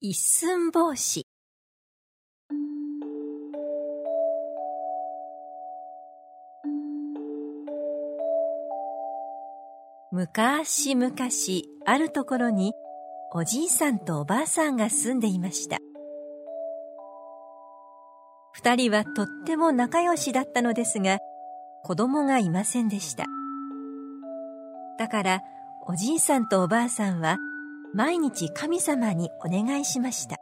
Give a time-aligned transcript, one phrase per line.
[0.00, 1.26] 一寸法師。
[10.12, 11.12] 昔々
[11.84, 12.74] あるところに
[13.34, 15.78] おじいさんとおばあさんが住んでいました。
[18.52, 21.18] 二人はとっても仲良しだったのですが
[21.82, 23.24] 子供がいませんでした。
[24.96, 25.40] だから
[25.88, 27.38] おじいさんとおばあさんは
[27.94, 30.36] 毎日神様にお願いしました。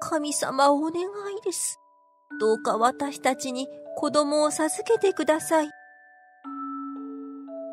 [0.00, 1.06] 神様お願い
[1.44, 1.78] です。
[2.40, 5.70] どうか私たちに子供を授けてください。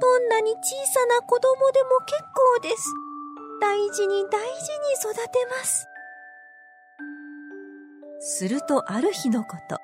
[0.02, 0.58] どんなに小
[0.94, 2.94] さな子供でも結構です。
[3.62, 5.88] 大事に大事に育てます。
[8.20, 9.78] するとある日のこと。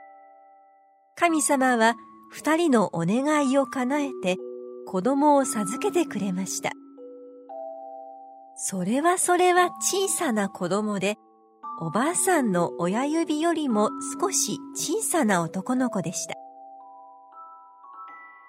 [1.15, 1.95] 神様は
[2.31, 4.37] 二人のお願いを叶えて
[4.87, 6.71] 子供を授けてくれました。
[8.63, 11.17] それはそれは小さな子供で、
[11.79, 13.89] おばあさんの親指よりも
[14.21, 16.35] 少し小さな男の子でした。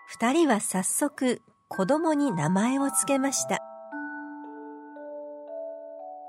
[0.09, 3.61] 二人は早速子供に名前をつけました。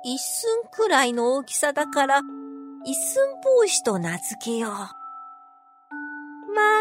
[0.06, 2.22] 一寸くらいの大きさだから、
[2.86, 4.72] 一寸帽子と名付けよう。
[4.72, 4.86] ま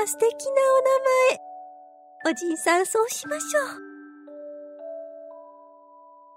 [0.05, 0.51] あ素敵な
[2.29, 2.33] お名前。
[2.33, 3.92] おじいさんそうしましょう。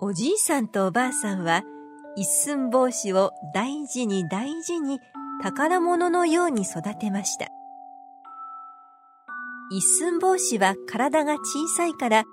[0.02, 1.64] おじいさんとおばあさんは
[2.18, 5.00] 一寸法師を大事に大事に
[5.42, 7.48] 宝物のように育てました。
[9.72, 12.24] 一寸法師は体が小さいから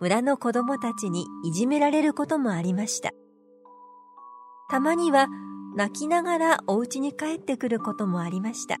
[0.00, 3.10] 村の子供たちにいじめられることもありました。
[4.70, 5.28] たまには
[5.76, 8.76] 泣きながらお家に帰ってくることもありました。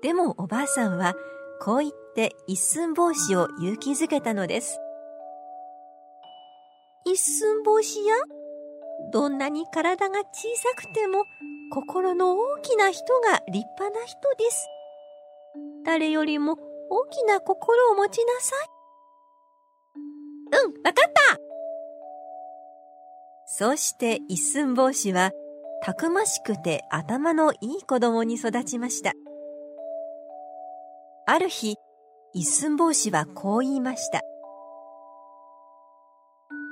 [0.00, 1.14] でもおばあさんは
[1.60, 4.80] こう言って一寸法師を勇気づけたのです。
[7.06, 8.14] 一寸法師や
[9.12, 10.24] どんなに体が小
[10.56, 11.24] さくても
[11.70, 14.66] 心の大きな人が立派な人です。
[15.84, 16.58] 誰よりも
[16.90, 18.68] 大きな心を持ちなさい。
[20.64, 21.38] うん、わかった
[23.46, 25.30] そして一寸法師は
[25.82, 29.12] たくましくて頭のいい子供に育ちました。
[31.28, 31.76] ある日、
[32.32, 34.22] 一寸法師はこう言いました。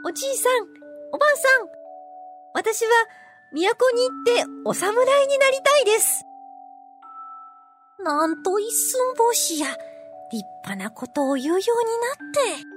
[0.07, 0.63] おじいさん、
[1.13, 1.69] おばあさん、
[2.53, 2.91] 私は
[3.53, 6.27] 都に行ってお侍になりたいです。
[8.01, 9.69] なんと一寸法師や
[10.31, 12.75] 立派なことを言うようになって。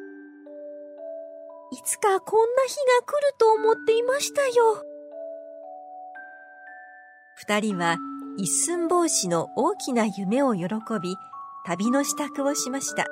[1.74, 4.86] いつかこんな日が来ると思っていましたよ。
[7.36, 7.98] 二人は
[8.38, 10.68] 一寸法師の大きな夢を喜
[11.02, 11.18] び、
[11.66, 13.06] 旅の支度をしました。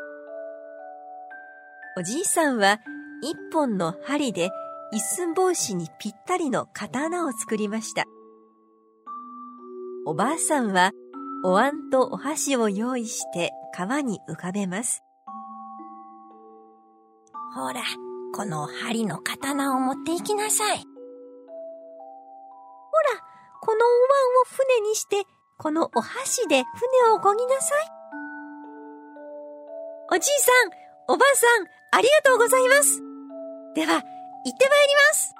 [1.97, 2.79] おじいさんは
[3.25, 4.51] 一本の針で
[4.91, 8.05] 一寸法師にぴったりの刀を作りました。
[10.05, 10.91] おばあさんは
[11.43, 15.01] お椀とお箸を用意して川に浮かべます。
[17.55, 17.81] ほら、
[18.35, 20.77] この針の刀を持っていきなさい。
[20.77, 20.85] ほら、
[23.59, 23.87] このお椀
[24.41, 25.23] を船にして、
[25.57, 27.89] このお箸で船を漕ぎなさい。
[30.11, 33.04] おじいさん、おばあさん、ありがとうございます。
[33.75, 35.35] では、行ってまいります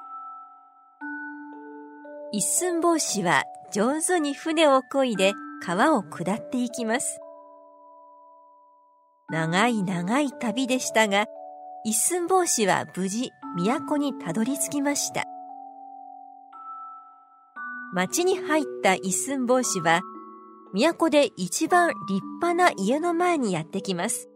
[2.32, 5.32] 一寸法師は上手に船を漕いで
[5.64, 7.18] 川を下っていきます。
[9.30, 11.26] 長い長い旅でしたが、
[11.84, 15.24] 一寸法師は無事都にたどり着きました。
[17.94, 20.02] 町に入った一寸法師は、
[20.74, 24.28] 都で一番立派な家の前にやってきます。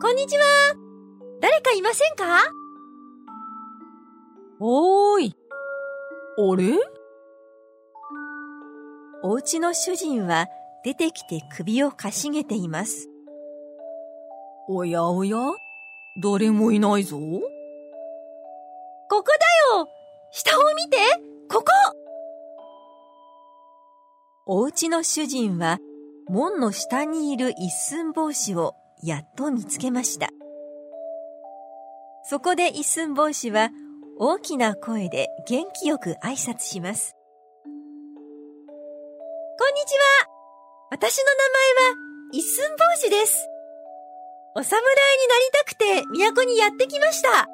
[0.00, 0.85] こんにちは
[1.40, 2.50] 誰かいませんか？
[4.58, 5.36] おーい。
[6.38, 6.78] あれ？
[9.22, 10.46] お家の主人は
[10.84, 13.08] 出てきて首をかしげています。
[14.68, 15.36] おやおや？
[16.22, 17.18] 誰もいないぞ。
[17.18, 17.42] こ
[19.22, 19.88] こだよ
[20.32, 20.96] 下を見て
[21.48, 21.66] ここ
[24.46, 25.78] お家の主人は
[26.28, 30.28] 門の下にいる一寸法師をやっと見つけました。
[32.28, 33.70] そこで一寸法師は
[34.18, 37.14] 大きな声で元気よく挨拶します。
[37.64, 37.70] こ
[39.70, 40.28] んにちは
[40.90, 41.30] 私の名
[41.84, 41.96] 前は
[42.32, 43.48] 一寸法師です。
[44.56, 44.82] お侍に
[45.28, 47.46] なりたくて都にやってきました。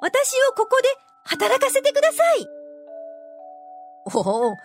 [0.00, 0.88] 私をここで
[1.24, 2.46] 働かせてください。
[4.14, 4.56] おお、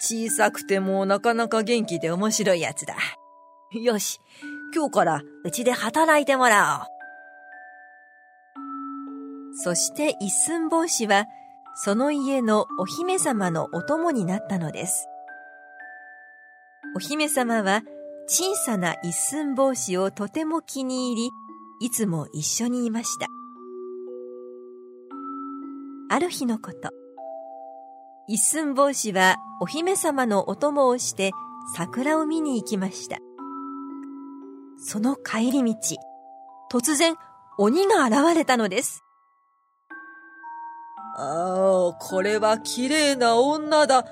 [0.00, 2.96] 小さくてもなかなか元気で面白いやつだ。
[3.80, 4.18] よし、
[4.74, 6.93] 今日からうちで働いてもらおう。
[9.62, 11.26] そして一寸法師は
[11.74, 15.08] その家のお姫様のお供になったのです。
[16.96, 17.82] お姫様は
[18.26, 21.30] 小さな一寸法師をとても気に入り、
[21.80, 23.26] いつも一緒にいました。
[26.08, 26.90] ある日のこと。
[28.26, 31.32] 一寸法師はお姫様のお供をして
[31.76, 33.18] 桜を見に行きました。
[34.78, 35.74] その帰り道、
[36.70, 37.16] 突然
[37.58, 39.03] 鬼が現れたのです。
[41.16, 44.04] ああ、これは綺麗な女だ。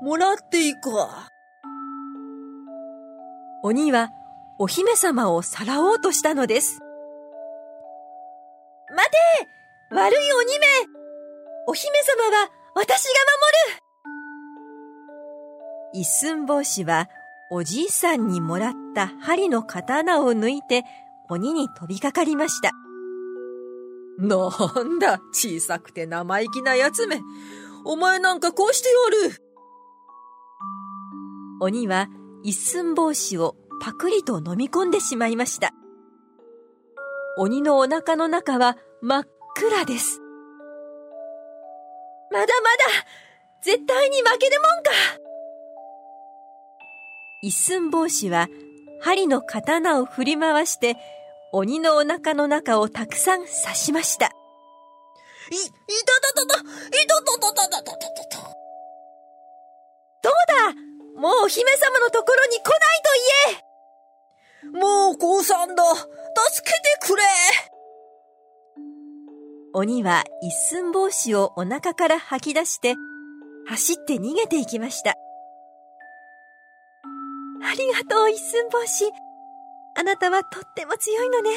[0.00, 1.28] もらっていくわ。
[3.62, 4.10] 鬼は
[4.58, 6.80] お姫様をさらおうとしたのです。
[8.94, 9.16] 待て
[9.90, 10.66] 悪い鬼め
[11.66, 13.10] お姫様は私が
[13.72, 13.80] 守
[15.94, 17.08] る一寸法師は
[17.50, 20.84] おじいさんにもらった針の刀を抜いて
[21.30, 22.70] 鬼に飛びかかりました。
[24.18, 24.48] な
[24.84, 27.20] んだ、小さくて生意気なやつめ。
[27.84, 29.44] お前なんかこうしておる。
[31.60, 32.08] 鬼は
[32.42, 35.72] 一寸法師をパクリと飲み込んでしまいました。
[37.38, 40.20] 鬼のお腹の中は真っ暗です。
[42.30, 42.50] まだまだ
[43.62, 44.90] 絶対に負けるもんか
[47.42, 48.48] 一寸法師は
[49.00, 50.96] 針の刀を振り回して
[51.56, 54.26] 鬼のお腹の中をたくさん刺しました。
[54.26, 54.32] い、い
[55.62, 56.64] たたたた、い
[57.06, 58.38] たたたたたたたた。
[60.20, 60.32] どう
[60.74, 61.20] だ？
[61.20, 62.70] もう姫様のところに来ない
[63.04, 63.10] と
[64.64, 66.08] 言えもう降参だ助
[66.64, 67.22] けてくれ
[69.74, 72.96] 鬼は一寸法師をお腹から吐き出して、
[73.68, 75.10] 走って逃げていきました。
[75.12, 75.14] あ
[77.76, 79.04] りがとう、一寸法師。
[79.96, 81.50] あなたはとっても強いのね。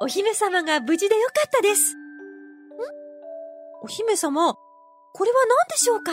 [0.00, 1.94] お姫様が無事でよかったです。
[1.94, 1.98] ん？
[3.82, 6.12] お姫様、これは何でしょうか？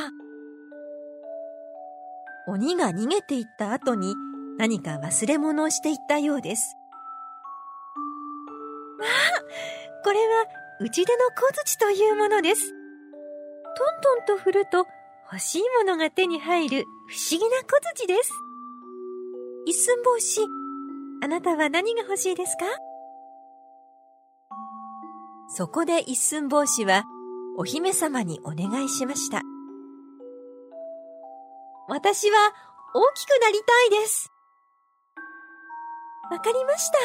[2.48, 4.16] 鬼が逃げていった後に
[4.58, 6.76] 何か忘れ物をしていったようです。
[9.02, 10.46] ああ、これは
[10.82, 12.70] 打ち出の小槌というものです。
[12.70, 12.76] トン
[14.28, 14.88] トンと振ると
[15.32, 18.32] 欲しいものが手に入る不思議な小槌です。
[19.68, 20.40] 一寸法師、
[21.22, 22.64] あなたは何が欲しいですか？
[25.50, 27.04] そこで一寸法師は
[27.58, 29.42] お姫様にお願いしました。
[31.90, 32.38] 私は
[32.96, 33.60] 大きくなり
[33.90, 34.32] たいです。
[36.32, 36.98] わかりました。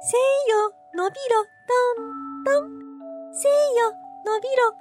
[0.00, 1.42] せいよ、のびろ、
[2.44, 2.70] トン、トン。
[3.32, 3.90] せいよ、
[4.24, 4.74] のびろ、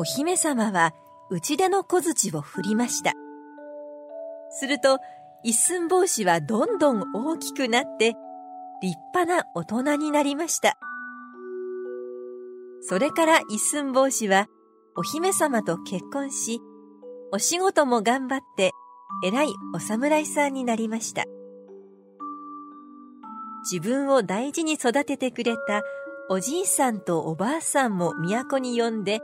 [0.00, 0.94] お姫様は
[1.28, 3.12] 打ち出の小槌を振りました。
[4.48, 4.98] すると、
[5.44, 8.14] 一寸法師はどんどん大きくなって、
[8.80, 10.78] 立派な大人になりました。
[12.80, 14.46] それから一寸法師は、
[14.96, 16.62] お姫様と結婚し、
[17.30, 18.72] お仕事も頑張って、
[19.22, 21.26] 偉いお侍さんになりました。
[23.70, 25.82] 自分を大事に育ててくれた
[26.30, 29.20] おじいさんとおばあさんも都に呼んで、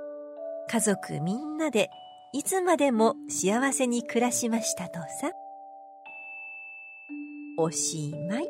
[0.69, 1.91] 家族みんなで
[2.33, 5.31] いつまでも幸せに暮らしましたとさ。
[7.57, 8.46] おしまい。